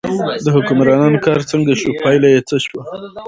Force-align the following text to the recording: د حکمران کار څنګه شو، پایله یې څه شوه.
د 0.45 0.47
حکمران 0.55 1.13
کار 1.25 1.39
څنګه 1.51 1.71
شو، 1.81 1.91
پایله 2.01 2.27
یې 2.33 2.41
څه 2.49 2.57
شوه. 2.65 2.83